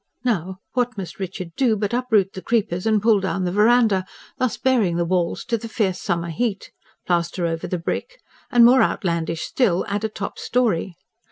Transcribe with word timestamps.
Now, 0.23 0.57
what 0.73 0.97
must 0.97 1.19
Richard 1.19 1.51
do 1.55 1.75
but 1.75 1.93
uproot 1.93 2.33
the 2.33 2.41
creepers 2.41 2.87
and 2.87 2.99
pull 3.03 3.19
down 3.19 3.43
the 3.45 3.51
verandah, 3.51 4.03
thus 4.39 4.57
baring 4.57 4.95
the 4.97 5.05
walls 5.05 5.45
to 5.45 5.59
the 5.59 5.69
fierce 5.69 6.01
summer 6.01 6.31
heat; 6.31 6.71
plaster 7.05 7.45
over 7.45 7.67
the 7.67 7.77
brick; 7.77 8.19
and, 8.49 8.65
more 8.65 8.81
outlandish 8.81 9.41
still, 9.43 9.85
add 9.87 10.03
a 10.03 10.09
top 10.09 10.39
storey. 10.39 10.95